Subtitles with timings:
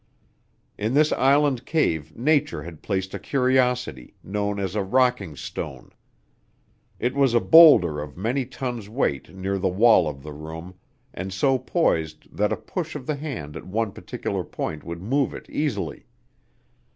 [0.79, 5.91] In this island cave nature had placed a curiosity, known as a rocking stone.
[6.99, 10.73] In was a boulder of many tons' weight near the wall of the room,
[11.13, 15.35] and so poised that a push of the hand at one particular point would move
[15.35, 16.07] it easily.